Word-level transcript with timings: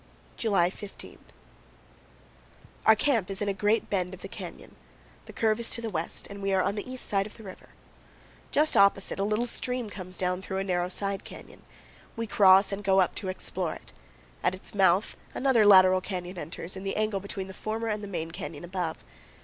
July 0.35 0.71
15. 0.71 1.19
Our 2.87 2.95
camp 2.95 3.29
is 3.29 3.39
in 3.39 3.47
a 3.47 3.53
great 3.53 3.87
bend 3.87 4.15
of 4.15 4.23
the 4.23 4.27
canyon. 4.27 4.75
The 5.27 5.31
curve 5.33 5.59
is 5.59 5.69
to 5.69 5.79
the 5.81 5.91
west 5.91 6.25
and 6.27 6.41
we 6.41 6.51
are 6.53 6.63
on 6.63 6.73
the 6.73 6.91
east 6.91 7.05
side 7.05 7.27
of 7.27 7.35
the 7.37 7.43
river. 7.43 7.69
Just 8.49 8.75
opposite, 8.75 9.19
a 9.19 9.23
little 9.23 9.45
stream 9.45 9.91
comes 9.91 10.17
down 10.17 10.41
through 10.41 10.57
a 10.57 10.63
narrow 10.63 10.89
side 10.89 11.23
canyon. 11.23 11.61
We 12.15 12.25
cross 12.25 12.71
and 12.71 12.83
go 12.83 12.99
up 12.99 13.13
to 13.13 13.27
explore 13.27 13.75
it. 13.75 13.91
At 14.41 14.55
its 14.55 14.73
mouth 14.73 15.15
another 15.35 15.67
lateral 15.67 16.01
canyon 16.01 16.39
enters, 16.39 16.75
in 16.75 16.81
the 16.83 16.95
angle 16.97 17.19
between 17.19 17.45
the 17.45 17.53
former 17.53 17.87
and 17.87 18.03
the 18.03 18.07
main 18.07 18.31
canyon 18.31 18.63
above. 18.63 19.03